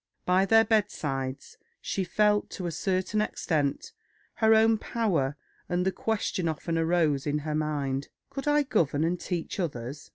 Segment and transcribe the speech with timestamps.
[0.25, 3.91] By their bedsides she felt, to a certain extent,
[4.37, 5.37] her own power,
[5.69, 10.09] and the question often arose in her mind, "Could I govern and teach others?"